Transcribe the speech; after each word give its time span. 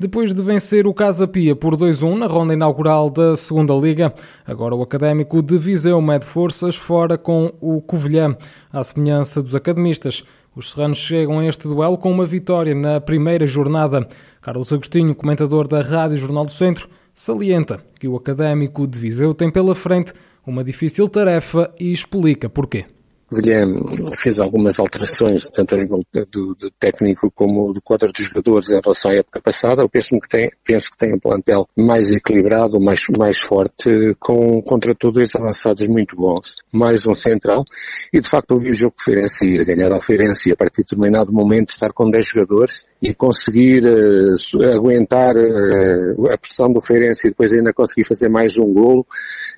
Depois 0.00 0.32
de 0.32 0.40
vencer 0.40 0.86
o 0.86 0.94
Casa 0.94 1.26
Pia 1.26 1.56
por 1.56 1.76
2-1 1.76 2.18
na 2.18 2.28
ronda 2.28 2.54
inaugural 2.54 3.10
da 3.10 3.36
Segunda 3.36 3.74
Liga, 3.74 4.14
agora 4.46 4.72
o 4.72 4.80
Académico 4.80 5.42
de 5.42 5.58
Viseu 5.58 6.00
mede 6.00 6.24
forças 6.24 6.76
fora 6.76 7.18
com 7.18 7.52
o 7.60 7.80
Covilhã, 7.80 8.36
à 8.72 8.84
semelhança 8.84 9.42
dos 9.42 9.56
academistas. 9.56 10.22
Os 10.54 10.70
serranos 10.70 10.98
chegam 10.98 11.40
a 11.40 11.44
este 11.44 11.66
duelo 11.66 11.98
com 11.98 12.12
uma 12.12 12.24
vitória 12.24 12.76
na 12.76 13.00
primeira 13.00 13.44
jornada. 13.44 14.06
Carlos 14.40 14.72
Agostinho, 14.72 15.16
comentador 15.16 15.66
da 15.66 15.82
Rádio 15.82 16.16
Jornal 16.16 16.44
do 16.44 16.52
Centro, 16.52 16.88
salienta 17.12 17.80
que 17.98 18.06
o 18.06 18.14
Académico 18.14 18.86
de 18.86 18.96
Viseu 18.96 19.34
tem 19.34 19.50
pela 19.50 19.74
frente 19.74 20.12
uma 20.46 20.62
difícil 20.62 21.08
tarefa 21.08 21.74
e 21.76 21.92
explica 21.92 22.48
porquê. 22.48 22.86
Guilherme 23.30 23.82
fez 24.16 24.38
algumas 24.38 24.78
alterações, 24.78 25.50
tanto 25.50 25.74
a 25.74 25.78
nível 25.78 26.02
do, 26.30 26.54
do, 26.54 26.70
técnico 26.78 27.30
como 27.30 27.72
do 27.72 27.82
quadro 27.82 28.10
dos 28.10 28.26
jogadores 28.26 28.70
em 28.70 28.80
relação 28.80 29.10
à 29.10 29.14
época 29.14 29.40
passada. 29.42 29.82
Eu 29.82 29.88
penso 29.88 30.18
que 30.18 30.28
tem, 30.28 30.50
penso 30.64 30.90
que 30.90 30.96
tem 30.96 31.14
um 31.14 31.18
plantel 31.18 31.68
mais 31.76 32.10
equilibrado, 32.10 32.80
mais, 32.80 33.02
mais 33.16 33.38
forte, 33.38 34.16
com 34.18 34.62
contratores 34.62 35.36
avançados 35.36 35.86
muito 35.88 36.16
bons, 36.16 36.56
mais 36.72 37.06
um 37.06 37.14
central. 37.14 37.64
E 38.12 38.20
de 38.20 38.28
facto 38.28 38.52
eu 38.52 38.58
vi 38.58 38.70
o 38.70 38.74
jogo 38.74 38.94
de 38.96 39.04
Feirense 39.04 39.64
ganhar 39.64 39.92
a 39.92 40.00
Feirense 40.00 40.50
a 40.50 40.56
partir 40.56 40.82
de 40.82 40.96
determinado 40.96 41.32
momento 41.32 41.70
estar 41.70 41.92
com 41.92 42.10
10 42.10 42.26
jogadores 42.26 42.86
e 43.02 43.14
conseguir 43.14 43.84
uh, 43.84 44.74
aguentar 44.74 45.36
uh, 45.36 46.32
a 46.32 46.38
pressão 46.38 46.72
do 46.72 46.80
Feirense 46.80 47.26
e 47.26 47.30
depois 47.30 47.52
ainda 47.52 47.74
conseguir 47.74 48.04
fazer 48.04 48.28
mais 48.28 48.56
um 48.56 48.72
golo 48.72 49.06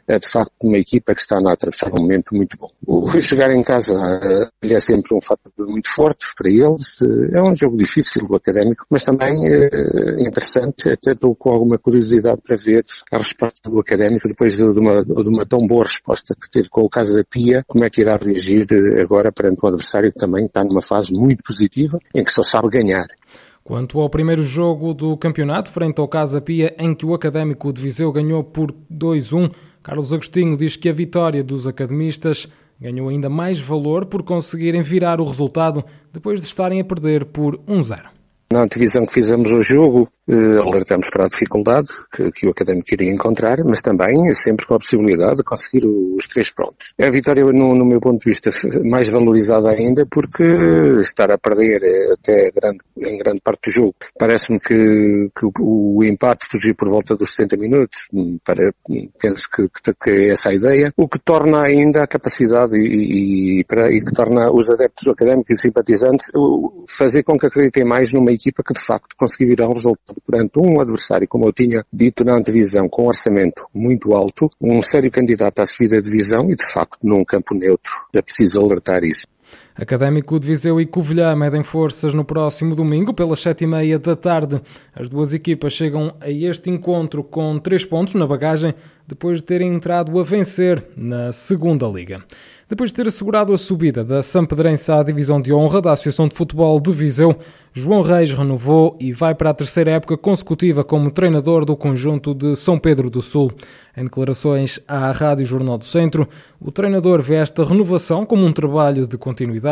é 0.06 0.18
de 0.18 0.28
facto 0.28 0.52
uma 0.62 0.78
equipa 0.78 1.14
que 1.14 1.20
está 1.20 1.38
a 1.38 1.52
atravessar 1.52 1.92
um 1.92 2.02
momento 2.02 2.34
muito 2.34 2.56
bom. 2.56 2.70
O 2.86 3.20
chegar 3.20 3.50
em 3.50 3.62
casa 3.62 3.94
é 4.62 4.80
sempre 4.80 5.14
um 5.14 5.20
fator 5.20 5.52
muito 5.58 5.88
forte 5.88 6.26
para 6.36 6.48
eles. 6.48 6.98
É 7.32 7.42
um 7.42 7.54
jogo 7.54 7.76
difícil, 7.76 8.26
o 8.28 8.34
académico, 8.34 8.84
mas 8.90 9.02
também 9.02 9.46
é 9.46 10.22
interessante. 10.22 10.88
Até 10.88 11.12
estou 11.12 11.34
com 11.34 11.50
alguma 11.50 11.78
curiosidade 11.78 12.40
para 12.44 12.56
ver 12.56 12.84
a 13.12 13.18
resposta 13.18 13.70
do 13.70 13.78
académico 13.80 14.28
depois 14.28 14.56
de 14.56 14.62
uma, 14.62 15.04
de 15.04 15.28
uma 15.28 15.46
tão 15.46 15.60
boa 15.66 15.84
resposta 15.84 16.34
que 16.34 16.50
teve 16.50 16.68
com 16.68 16.82
o 16.82 16.90
caso 16.90 17.14
da 17.14 17.24
Pia, 17.24 17.64
como 17.66 17.84
é 17.84 17.90
que 17.90 18.00
irá 18.00 18.16
reagir 18.16 18.66
agora 19.00 19.32
perante 19.32 19.60
um 19.62 19.68
adversário 19.68 20.12
que 20.12 20.18
também 20.18 20.46
está 20.46 20.64
numa 20.64 20.82
fase 20.82 21.12
muito 21.12 21.42
positiva, 21.42 21.98
em 22.14 22.24
que 22.24 22.32
só 22.32 22.42
sabe 22.42 22.68
ganhar. 22.68 23.06
Quanto 23.62 24.00
ao 24.00 24.10
primeiro 24.10 24.42
jogo 24.42 24.94
do 24.94 25.16
campeonato, 25.16 25.70
frente 25.70 26.00
ao 26.00 26.08
Casa 26.08 26.40
Pia, 26.40 26.74
em 26.78 26.94
que 26.94 27.04
o 27.04 27.14
Académico 27.14 27.72
de 27.72 27.80
Viseu 27.80 28.10
ganhou 28.10 28.42
por 28.42 28.72
2-1, 28.90 29.52
Carlos 29.82 30.12
Agostinho 30.12 30.56
diz 30.56 30.76
que 30.76 30.88
a 30.88 30.92
vitória 30.92 31.42
dos 31.42 31.66
academistas 31.66 32.46
ganhou 32.78 33.08
ainda 33.08 33.30
mais 33.30 33.58
valor 33.58 34.06
por 34.06 34.22
conseguirem 34.22 34.82
virar 34.82 35.20
o 35.20 35.24
resultado 35.24 35.84
depois 36.12 36.40
de 36.40 36.46
estarem 36.46 36.80
a 36.80 36.84
perder 36.84 37.26
por 37.26 37.56
1-0. 37.60 38.04
Na 38.52 38.64
antevisão 38.64 39.06
que 39.06 39.14
fizemos 39.14 39.50
o 39.50 39.62
jogo, 39.62 40.08
alertamos 40.60 41.08
para 41.10 41.24
a 41.24 41.28
dificuldade 41.28 41.88
que, 42.12 42.30
que, 42.30 42.46
o 42.46 42.50
académico 42.50 42.92
iria 42.92 43.10
encontrar, 43.10 43.58
mas 43.64 43.80
também 43.80 44.32
sempre 44.34 44.66
com 44.66 44.74
a 44.74 44.78
possibilidade 44.78 45.36
de 45.36 45.44
conseguir 45.44 45.86
os 45.86 46.26
três 46.28 46.50
pontos. 46.50 46.94
É 46.98 47.06
a 47.06 47.10
vitória, 47.10 47.44
no, 47.44 47.74
no, 47.74 47.84
meu 47.84 48.00
ponto 48.00 48.20
de 48.20 48.30
vista, 48.30 48.50
mais 48.84 49.08
valorizada 49.08 49.70
ainda, 49.70 50.06
porque 50.10 50.44
estar 51.00 51.30
a 51.30 51.38
perder 51.38 51.82
até 52.12 52.50
grande, 52.50 52.78
em 52.98 53.18
grande 53.18 53.40
parte 53.40 53.70
do 53.70 53.72
jogo, 53.72 53.94
parece-me 54.18 54.60
que, 54.60 55.30
que 55.36 55.46
o, 55.60 56.02
empate 56.04 56.46
surgiu 56.50 56.74
por 56.74 56.88
volta 56.88 57.16
dos 57.16 57.34
70 57.34 57.56
minutos, 57.56 58.08
para, 58.44 58.72
penso 59.20 59.48
que, 59.50 59.68
que, 60.02 60.10
é 60.10 60.28
essa 60.30 60.50
a 60.50 60.54
ideia, 60.54 60.92
o 60.96 61.08
que 61.08 61.18
torna 61.18 61.62
ainda 61.62 62.02
a 62.02 62.06
capacidade 62.06 62.76
e, 62.76 63.60
e, 63.60 63.64
para, 63.64 63.90
e 63.92 64.00
que 64.00 64.12
torna 64.12 64.50
os 64.50 64.68
adeptos 64.70 65.04
do 65.04 65.12
académico 65.12 65.52
e 65.52 65.56
simpatizantes 65.56 66.26
fazer 66.88 67.22
com 67.22 67.38
que 67.38 67.46
acreditem 67.46 67.84
mais 67.84 68.12
numa 68.12 68.32
equipa 68.32 68.62
que 68.62 68.72
de 68.72 68.80
facto 68.80 69.16
conseguirá 69.16 69.68
um 69.68 69.72
resultado 69.72 70.19
perante 70.20 70.58
um 70.58 70.80
adversário, 70.80 71.26
como 71.28 71.46
eu 71.46 71.52
tinha 71.52 71.84
dito 71.92 72.24
na 72.24 72.36
antevisão, 72.36 72.88
com 72.88 73.04
um 73.04 73.08
orçamento 73.08 73.66
muito 73.74 74.12
alto, 74.12 74.50
um 74.60 74.82
sério 74.82 75.10
candidato 75.10 75.60
à 75.60 75.66
subida 75.66 76.00
de 76.00 76.10
divisão 76.10 76.50
e, 76.50 76.56
de 76.56 76.64
facto, 76.64 76.98
num 77.02 77.24
campo 77.24 77.54
neutro. 77.54 77.92
É 78.12 78.22
preciso 78.22 78.60
alertar 78.60 79.04
isso. 79.04 79.26
Académico 79.80 80.38
de 80.38 80.46
Viseu 80.46 80.78
e 80.78 80.84
Covilhã 80.84 81.34
medem 81.34 81.62
forças 81.62 82.12
no 82.12 82.22
próximo 82.22 82.74
domingo, 82.74 83.14
pelas 83.14 83.40
sete 83.40 83.64
e 83.64 83.66
meia 83.66 83.98
da 83.98 84.14
tarde. 84.14 84.60
As 84.94 85.08
duas 85.08 85.32
equipas 85.32 85.72
chegam 85.72 86.14
a 86.20 86.28
este 86.28 86.68
encontro 86.68 87.24
com 87.24 87.58
três 87.58 87.82
pontos 87.82 88.12
na 88.12 88.26
bagagem, 88.26 88.74
depois 89.08 89.38
de 89.38 89.44
terem 89.44 89.74
entrado 89.74 90.20
a 90.20 90.22
vencer 90.22 90.84
na 90.94 91.32
segunda 91.32 91.86
liga. 91.86 92.22
Depois 92.68 92.90
de 92.90 92.94
ter 92.94 93.08
assegurado 93.08 93.52
a 93.52 93.58
subida 93.58 94.04
da 94.04 94.22
Sampedrense 94.22 94.92
à 94.92 95.02
divisão 95.02 95.40
de 95.40 95.52
honra 95.52 95.80
da 95.80 95.92
Associação 95.92 96.28
de 96.28 96.36
Futebol 96.36 96.78
de 96.78 96.92
Viseu, 96.92 97.36
João 97.72 98.00
Reis 98.00 98.32
renovou 98.32 98.96
e 99.00 99.12
vai 99.12 99.34
para 99.34 99.50
a 99.50 99.54
terceira 99.54 99.90
época 99.90 100.16
consecutiva 100.16 100.84
como 100.84 101.10
treinador 101.10 101.64
do 101.64 101.76
conjunto 101.76 102.32
de 102.32 102.54
São 102.54 102.78
Pedro 102.78 103.10
do 103.10 103.22
Sul. 103.22 103.50
Em 103.96 104.04
declarações 104.04 104.78
à 104.86 105.10
Rádio 105.10 105.44
Jornal 105.46 105.78
do 105.78 105.84
Centro, 105.84 106.28
o 106.60 106.70
treinador 106.70 107.20
vê 107.20 107.36
esta 107.36 107.64
renovação 107.64 108.24
como 108.24 108.46
um 108.46 108.52
trabalho 108.52 109.04
de 109.04 109.18
continuidade 109.18 109.69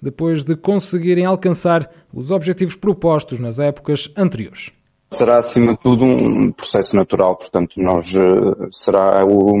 depois 0.00 0.44
de 0.44 0.54
conseguirem 0.56 1.24
alcançar 1.24 1.90
os 2.12 2.30
objetivos 2.30 2.76
propostos 2.76 3.38
nas 3.38 3.58
épocas 3.58 4.10
anteriores. 4.16 4.70
Será 5.12 5.38
acima 5.38 5.72
de 5.72 5.78
tudo 5.78 6.04
um 6.04 6.50
processo 6.50 6.96
natural, 6.96 7.36
portanto 7.36 7.74
nós 7.76 8.12
uh, 8.14 8.68
será 8.72 9.24
o, 9.24 9.56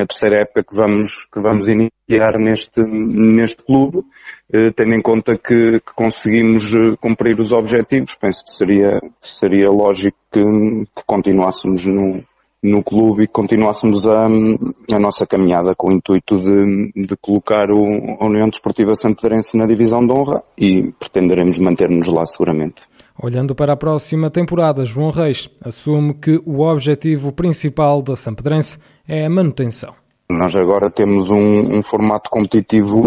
a 0.00 0.06
terceira 0.06 0.38
época 0.38 0.64
que 0.64 0.74
vamos, 0.74 1.26
que 1.32 1.38
vamos 1.38 1.68
iniciar 1.68 2.38
neste, 2.38 2.82
neste 2.82 3.62
clube, 3.62 3.98
uh, 3.98 4.72
tendo 4.74 4.94
em 4.94 5.00
conta 5.00 5.38
que, 5.38 5.80
que 5.80 5.94
conseguimos 5.94 6.72
uh, 6.72 6.96
cumprir 7.00 7.38
os 7.38 7.52
objetivos, 7.52 8.16
penso 8.16 8.44
que 8.44 8.50
seria, 8.50 9.00
seria 9.20 9.70
lógico 9.70 10.18
que, 10.32 10.42
que 10.42 11.04
continuássemos 11.06 11.86
no, 11.86 12.24
no 12.62 12.82
clube 12.82 13.24
e 13.24 13.28
continuássemos 13.28 14.06
a, 14.06 14.26
a 14.26 14.98
nossa 14.98 15.26
caminhada 15.26 15.74
com 15.74 15.88
o 15.88 15.92
intuito 15.92 16.38
de, 16.38 16.92
de 17.06 17.16
colocar 17.20 17.70
o, 17.70 18.16
a 18.20 18.26
União 18.26 18.48
Desportiva 18.48 18.94
Santarense 18.94 19.56
na 19.56 19.66
divisão 19.66 20.04
de 20.06 20.12
honra 20.12 20.42
e 20.56 20.92
pretenderemos 20.98 21.58
manter-nos 21.58 22.08
lá 22.08 22.24
seguramente. 22.26 22.82
Olhando 23.22 23.54
para 23.54 23.72
a 23.72 23.76
próxima 23.76 24.28
temporada, 24.28 24.84
João 24.84 25.10
Reis 25.10 25.48
assume 25.64 26.14
que 26.14 26.40
o 26.44 26.60
objetivo 26.60 27.32
principal 27.32 28.02
da 28.02 28.14
Sampedrense 28.14 28.78
é 29.08 29.24
a 29.24 29.30
manutenção. 29.30 29.94
Nós 30.28 30.54
agora 30.56 30.90
temos 30.90 31.30
um, 31.30 31.78
um 31.78 31.82
formato 31.82 32.28
competitivo 32.28 33.04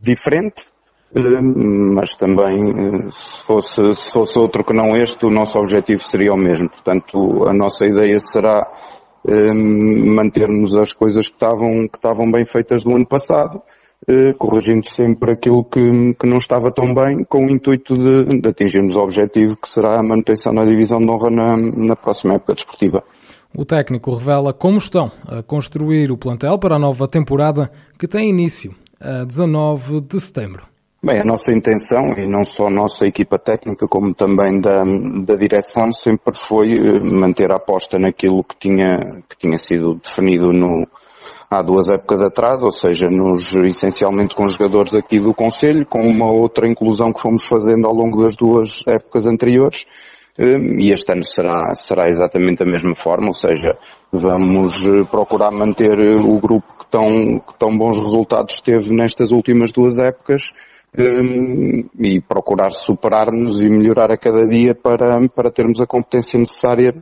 diferente, 0.00 0.66
mas 1.14 2.14
também 2.14 3.10
se 3.10 3.44
fosse, 3.44 3.94
se 3.94 4.12
fosse 4.12 4.38
outro 4.38 4.64
que 4.64 4.72
não 4.72 4.96
este, 4.96 5.24
o 5.24 5.30
nosso 5.30 5.58
objetivo 5.58 6.02
seria 6.02 6.34
o 6.34 6.36
mesmo. 6.36 6.68
Portanto, 6.68 7.48
a 7.48 7.52
nossa 7.52 7.86
ideia 7.86 8.20
será 8.20 8.66
eh, 9.26 9.52
mantermos 9.52 10.76
as 10.76 10.92
coisas 10.92 11.26
que 11.26 11.34
estavam, 11.34 11.88
que 11.88 11.96
estavam 11.96 12.30
bem 12.30 12.44
feitas 12.44 12.84
do 12.84 12.94
ano 12.94 13.06
passado 13.06 13.62
eh, 14.06 14.32
corrigindo 14.34 14.86
sempre 14.88 15.32
aquilo 15.32 15.64
que, 15.64 16.14
que 16.14 16.26
não 16.26 16.38
estava 16.38 16.70
tão 16.70 16.94
bem, 16.94 17.24
com 17.24 17.46
o 17.46 17.50
intuito 17.50 17.96
de, 17.96 18.40
de 18.40 18.48
atingirmos 18.48 18.96
o 18.96 19.00
objetivo 19.00 19.56
que 19.56 19.68
será 19.68 19.98
a 19.98 20.02
manutenção 20.02 20.54
da 20.54 20.64
divisão 20.64 20.98
de 20.98 21.10
honra 21.10 21.30
na, 21.30 21.56
na 21.56 21.96
próxima 21.96 22.34
época 22.34 22.54
desportiva. 22.54 23.02
O 23.54 23.64
técnico 23.64 24.14
revela 24.14 24.52
como 24.52 24.78
estão 24.78 25.10
a 25.26 25.42
construir 25.42 26.12
o 26.12 26.18
plantel 26.18 26.58
para 26.58 26.76
a 26.76 26.78
nova 26.78 27.08
temporada 27.08 27.70
que 27.98 28.06
tem 28.06 28.28
início 28.28 28.74
a 29.00 29.24
19 29.24 30.00
de 30.02 30.20
setembro. 30.20 30.77
Bem, 31.00 31.20
a 31.20 31.24
nossa 31.24 31.52
intenção, 31.52 32.12
e 32.18 32.26
não 32.26 32.44
só 32.44 32.66
a 32.66 32.70
nossa 32.70 33.06
equipa 33.06 33.38
técnica, 33.38 33.86
como 33.86 34.12
também 34.12 34.60
da, 34.60 34.82
da 35.24 35.36
direção, 35.36 35.92
sempre 35.92 36.36
foi 36.36 36.72
eh, 36.72 36.98
manter 37.00 37.52
a 37.52 37.56
aposta 37.56 38.00
naquilo 38.00 38.42
que 38.42 38.56
tinha, 38.56 39.22
que 39.28 39.38
tinha 39.38 39.56
sido 39.58 39.94
definido 39.94 40.52
no, 40.52 40.88
há 41.48 41.62
duas 41.62 41.88
épocas 41.88 42.20
atrás, 42.20 42.64
ou 42.64 42.72
seja, 42.72 43.08
nos, 43.08 43.54
essencialmente 43.54 44.34
com 44.34 44.48
jogadores 44.48 44.92
aqui 44.92 45.20
do 45.20 45.32
Conselho, 45.32 45.86
com 45.86 46.02
uma 46.02 46.32
outra 46.32 46.66
inclusão 46.66 47.12
que 47.12 47.20
fomos 47.20 47.46
fazendo 47.46 47.86
ao 47.86 47.94
longo 47.94 48.24
das 48.24 48.34
duas 48.34 48.82
épocas 48.84 49.24
anteriores, 49.28 49.86
hum, 50.36 50.80
e 50.80 50.90
este 50.90 51.12
ano 51.12 51.24
será, 51.24 51.76
será 51.76 52.08
exatamente 52.08 52.64
da 52.64 52.68
mesma 52.68 52.96
forma, 52.96 53.28
ou 53.28 53.34
seja, 53.34 53.78
vamos 54.10 54.84
eh, 54.84 55.04
procurar 55.08 55.52
manter 55.52 55.96
eh, 55.96 56.16
o 56.16 56.40
grupo 56.40 56.66
que 56.76 56.86
tão, 56.90 57.38
que 57.38 57.56
tão 57.56 57.78
bons 57.78 57.96
resultados 57.98 58.60
teve 58.60 58.92
nestas 58.92 59.30
últimas 59.30 59.70
duas 59.70 59.96
épocas, 59.96 60.52
hum, 60.96 61.88
e 61.98 62.20
procurar 62.20 62.70
superar-nos 62.70 63.60
e 63.60 63.68
melhorar 63.68 64.10
a 64.12 64.16
cada 64.16 64.46
dia 64.46 64.74
para, 64.74 65.28
para 65.28 65.50
termos 65.50 65.80
a 65.80 65.86
competência 65.86 66.38
necessária 66.38 66.94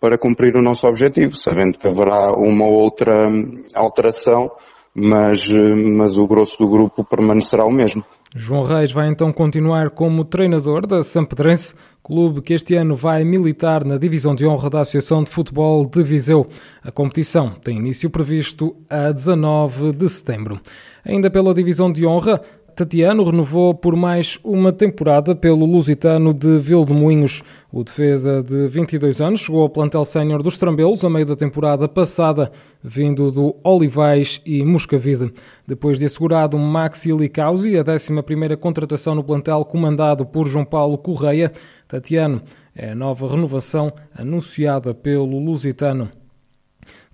para 0.00 0.18
cumprir 0.18 0.54
o 0.54 0.62
nosso 0.62 0.86
objetivo, 0.86 1.34
sabendo 1.34 1.78
que 1.78 1.88
haverá 1.88 2.32
uma 2.32 2.66
ou 2.66 2.74
outra 2.74 3.26
alteração, 3.74 4.50
mas, 4.94 5.48
mas 5.48 6.18
o 6.18 6.26
grosso 6.26 6.58
do 6.58 6.68
grupo 6.68 7.02
permanecerá 7.02 7.64
o 7.64 7.72
mesmo. 7.72 8.04
João 8.36 8.64
Reis 8.64 8.90
vai 8.90 9.08
então 9.08 9.32
continuar 9.32 9.90
como 9.90 10.24
treinador 10.24 10.86
da 10.86 11.04
Sampedrense, 11.04 11.72
clube 12.02 12.42
que 12.42 12.52
este 12.52 12.74
ano 12.74 12.96
vai 12.96 13.24
militar 13.24 13.84
na 13.84 13.96
divisão 13.96 14.34
de 14.34 14.44
honra 14.44 14.68
da 14.68 14.80
Associação 14.80 15.22
de 15.22 15.30
Futebol 15.30 15.86
de 15.86 16.02
Viseu. 16.02 16.46
A 16.82 16.90
competição 16.90 17.50
tem 17.62 17.78
início 17.78 18.10
previsto 18.10 18.76
a 18.90 19.12
19 19.12 19.92
de 19.92 20.08
setembro. 20.08 20.60
Ainda 21.04 21.30
pela 21.30 21.54
divisão 21.54 21.92
de 21.92 22.04
honra, 22.04 22.40
Tatiano 22.74 23.22
renovou 23.22 23.72
por 23.72 23.94
mais 23.94 24.36
uma 24.42 24.72
temporada 24.72 25.32
pelo 25.32 25.64
Lusitano 25.64 26.34
de 26.34 26.58
Vildemoinhos. 26.58 27.40
O 27.72 27.84
defesa 27.84 28.42
de 28.42 28.66
22 28.66 29.20
anos 29.20 29.42
chegou 29.42 29.62
ao 29.62 29.68
plantel 29.68 30.04
sénior 30.04 30.42
dos 30.42 30.58
Trambelos 30.58 31.04
a 31.04 31.08
meio 31.08 31.24
da 31.24 31.36
temporada 31.36 31.86
passada, 31.86 32.50
vindo 32.82 33.30
do 33.30 33.54
Olivais 33.62 34.40
e 34.44 34.64
Moscavide. 34.64 35.32
Depois 35.64 36.00
de 36.00 36.06
assegurado 36.06 36.58
Maxi 36.58 37.12
Licausi, 37.12 37.78
a 37.78 37.84
11ª 37.84 38.56
contratação 38.56 39.14
no 39.14 39.22
plantel 39.22 39.64
comandado 39.64 40.26
por 40.26 40.48
João 40.48 40.64
Paulo 40.64 40.98
Correia, 40.98 41.52
Tatiano 41.86 42.42
é 42.74 42.90
a 42.90 42.94
nova 42.94 43.28
renovação 43.28 43.92
anunciada 44.18 44.92
pelo 44.92 45.38
Lusitano. 45.38 46.10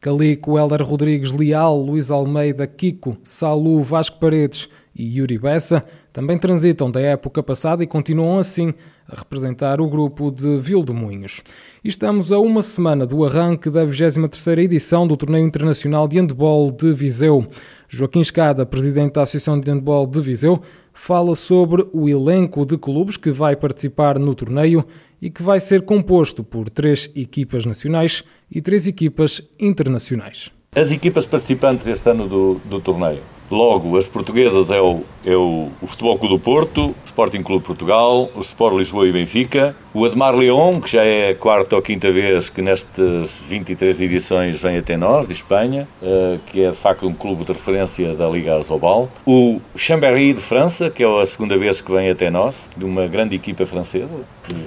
Calico, 0.01 0.59
Helder 0.59 0.83
Rodrigues, 0.83 1.31
Leal, 1.31 1.77
Luís 1.79 2.11
Almeida, 2.11 2.67
Kiko, 2.67 3.19
Salu, 3.23 3.83
Vasco 3.83 4.19
Paredes 4.19 4.67
e 4.95 5.19
Yuri 5.19 5.39
Bessa 5.39 5.85
também 6.13 6.37
transitam 6.37 6.91
da 6.91 7.01
época 7.01 7.43
passada 7.43 7.83
e 7.83 7.87
continuam 7.87 8.39
assim 8.39 8.75
a 9.09 9.17
representar 9.17 9.81
o 9.81 9.89
grupo 9.89 10.31
de 10.31 10.59
Vildemunhos. 10.59 11.43
Estamos 11.85 12.33
a 12.33 12.39
uma 12.39 12.63
semana 12.63 13.07
do 13.07 13.25
arranque 13.25 13.71
da 13.71 13.85
23ª 13.85 14.59
edição 14.59 15.07
do 15.07 15.17
Torneio 15.17 15.47
Internacional 15.47 16.09
de 16.09 16.19
Handball 16.19 16.71
de 16.71 16.93
Viseu. 16.93 17.47
Joaquim 17.89 18.21
Escada, 18.21 18.67
presidente 18.67 19.15
da 19.15 19.23
Associação 19.23 19.59
de 19.59 19.71
Handball 19.71 20.07
de 20.07 20.21
Viseu, 20.21 20.61
fala 20.93 21.35
sobre 21.35 21.87
o 21.93 22.09
elenco 22.09 22.67
de 22.67 22.77
clubes 22.77 23.17
que 23.17 23.31
vai 23.31 23.57
participar 23.57 24.19
no 24.19 24.35
torneio 24.35 24.85
e 25.23 25.31
que 25.31 25.43
vai 25.43 25.61
ser 25.61 25.83
composto 25.83 26.43
por 26.43 26.69
três 26.69 27.11
equipas 27.15 27.65
nacionais 27.65 28.25
e 28.51 28.61
três 28.61 28.87
equipas 28.87 29.43
internacionais. 29.59 30.51
As 30.75 30.91
equipas 30.91 31.27
participantes 31.27 31.87
este 31.87 32.11
ano 32.11 32.29
do, 32.29 32.55
do 32.65 32.81
torneio 32.81 33.23
Logo, 33.51 33.99
as 33.99 34.07
portuguesas 34.07 34.71
é 34.71 34.81
o, 34.81 35.03
é 35.25 35.37
o, 35.37 35.69
o 35.83 35.87
Futebol 35.87 36.17
Clube 36.17 36.35
do 36.35 36.41
Porto, 36.41 36.87
o 36.87 36.95
Sporting 37.05 37.43
Clube 37.43 37.65
Portugal, 37.65 38.31
o 38.35 38.41
Sport 38.41 38.77
Lisboa 38.77 39.09
e 39.09 39.13
Benfica, 39.13 39.75
o 39.93 40.05
Admar 40.05 40.37
León, 40.37 40.81
que 40.81 40.93
já 40.93 41.03
é 41.03 41.31
a 41.31 41.35
quarta 41.35 41.75
ou 41.75 41.83
quinta 41.83 42.13
vez 42.13 42.49
que 42.49 42.63
nestas 42.63 43.41
23 43.49 44.01
edições 44.01 44.61
vem 44.61 44.79
até 44.79 44.97
nós, 44.97 45.27
de 45.27 45.35
Espanha, 45.35 45.89
uh, 46.01 46.39
que 46.47 46.63
é 46.63 46.71
de 46.71 46.77
facto 46.77 47.07
um 47.07 47.13
clube 47.13 47.45
de 47.45 47.53
referência 47.53 48.15
da 48.15 48.29
Liga 48.29 48.55
Arzobal. 48.55 49.09
O 49.27 49.61
Chambéry 49.75 50.33
de 50.33 50.41
França, 50.41 50.89
que 50.89 51.03
é 51.03 51.21
a 51.21 51.27
segunda 51.27 51.59
vez 51.59 51.81
que 51.81 51.91
vem 51.91 52.09
até 52.09 52.31
nós, 52.31 52.55
de 52.77 52.85
uma 52.85 53.09
grande 53.09 53.35
equipa 53.35 53.67
francesa. 53.67 54.15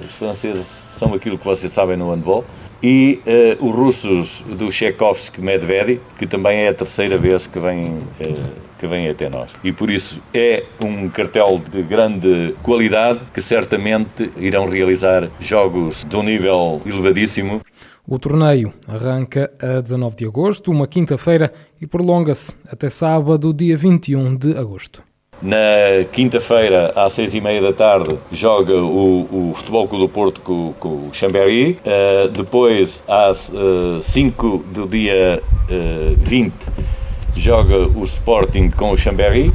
Os 0.06 0.12
franceses 0.15 0.68
são 0.97 1.13
aquilo 1.13 1.38
que 1.38 1.45
vocês 1.45 1.71
sabem 1.71 1.95
no 1.95 2.12
handball 2.12 2.44
e 2.83 3.21
uh, 3.59 3.65
os 3.65 3.74
russos 3.74 4.41
do 4.41 4.69
Tchaikovsky 4.69 5.39
Medvedev, 5.39 6.01
que 6.19 6.27
também 6.27 6.59
é 6.59 6.68
a 6.68 6.74
terceira 6.74 7.18
vez 7.18 7.47
que 7.47 7.57
vem, 7.57 7.86
uh, 7.86 8.51
que 8.83 8.88
vem 8.88 9.07
até 9.07 9.30
nós. 9.30 9.51
E 9.63 9.71
por 9.71 9.89
isso 9.89 10.21
é 10.33 10.65
um 10.83 11.07
cartel 11.07 11.62
de 11.71 11.81
grande 11.81 12.53
qualidade 12.62 13.21
que 13.33 13.41
certamente 13.41 14.30
irão 14.35 14.68
realizar 14.68 15.30
jogos 15.39 16.03
de 16.03 16.15
um 16.18 16.21
nível 16.21 16.81
elevadíssimo. 16.85 17.62
O 18.06 18.19
torneio 18.19 18.74
arranca 18.85 19.50
a 19.62 19.80
19 19.80 20.18
de 20.18 20.25
agosto, 20.25 20.69
uma 20.69 20.85
quinta-feira, 20.85 21.53
e 21.80 21.88
prolonga-se 21.88 22.53
até 22.69 22.89
sábado, 22.89 23.53
dia 23.53 23.77
21 23.77 24.35
de 24.35 24.57
agosto. 24.57 25.01
Na 25.41 26.03
quinta-feira, 26.12 26.91
às 26.95 27.13
seis 27.13 27.33
e 27.33 27.39
meia 27.39 27.62
da 27.62 27.71
tarde, 27.71 28.18
joga 28.31 28.77
o, 28.77 29.50
o 29.50 29.53
Futebol 29.56 29.88
Clube 29.88 30.06
do 30.06 30.09
Porto 30.09 30.41
com, 30.41 30.74
com 30.77 30.89
o 30.89 31.09
Chambéry. 31.13 31.79
Uh, 31.86 32.27
depois, 32.29 33.01
às 33.07 33.50
uh, 33.50 34.01
cinco 34.01 34.63
do 34.74 34.86
dia 34.88 35.41
uh, 35.69 36.18
20, 36.18 36.53
joga 37.35 37.88
o 37.88 38.03
Sporting 38.03 38.69
com 38.69 38.91
o 38.91 38.97
Chambéry. 38.97 39.53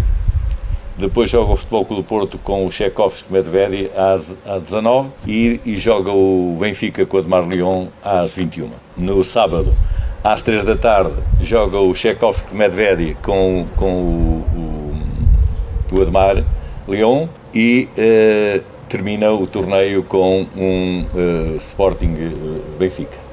Depois 0.96 1.30
joga 1.30 1.52
o 1.52 1.56
Futebol 1.56 1.84
Clube 1.84 2.02
do 2.02 2.08
Porto 2.08 2.38
com 2.38 2.66
o 2.66 2.70
Tchaikovsky 2.70 3.32
Medvedev 3.32 3.90
às, 3.96 4.34
às 4.44 4.62
19 4.64 5.10
e, 5.26 5.60
e 5.64 5.76
joga 5.76 6.10
o 6.10 6.56
Benfica 6.60 7.06
com 7.06 7.16
o 7.16 7.20
Admar 7.20 7.46
Lyon 7.46 7.86
às 8.02 8.32
21. 8.32 8.70
No 8.96 9.22
sábado, 9.22 9.72
às 10.24 10.42
3 10.42 10.64
da 10.64 10.76
tarde, 10.76 11.14
joga 11.40 11.78
o 11.78 11.92
Tchaikovsky 11.94 12.52
Medvedev 12.52 13.16
com, 13.22 13.66
com 13.76 13.92
o, 13.92 14.44
o 14.56 15.94
do 15.94 16.02
Admar 16.02 16.44
Leão 16.86 17.28
e 17.54 17.88
uh, 17.92 18.64
termina 18.88 19.32
o 19.32 19.46
torneio 19.46 20.02
com 20.02 20.46
um 20.56 21.06
uh, 21.14 21.56
Sporting 21.56 22.14
uh, 22.14 22.78
Benfica. 22.78 23.27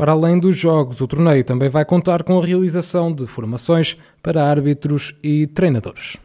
Para 0.00 0.12
além 0.12 0.38
dos 0.38 0.56
jogos, 0.56 1.02
o 1.02 1.06
torneio 1.06 1.44
também 1.44 1.68
vai 1.68 1.84
contar 1.84 2.22
com 2.22 2.38
a 2.38 2.42
realização 2.42 3.12
de 3.12 3.26
formações 3.26 3.98
para 4.22 4.42
árbitros 4.42 5.14
e 5.22 5.46
treinadores. 5.46 6.16